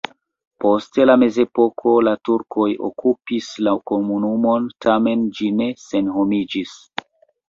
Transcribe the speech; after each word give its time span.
Post 0.63 0.99
la 1.09 1.15
mezepoko 1.23 1.91
la 2.07 2.13
turkoj 2.29 2.65
okupis 2.87 3.49
la 3.67 3.73
komunumon, 3.91 4.65
tamen 4.87 5.27
ĝi 5.41 5.51
ne 5.61 5.69
senhomiĝis. 5.83 6.73